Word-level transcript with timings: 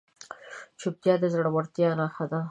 چوپتیا، 0.79 1.13
د 1.21 1.23
زړورتیا 1.33 1.89
نښه 1.99 2.25
ده. 2.31 2.39